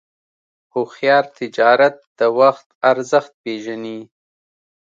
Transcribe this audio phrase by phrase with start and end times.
[0.73, 3.99] هوښیار تجارت د وخت ارزښت پېژني.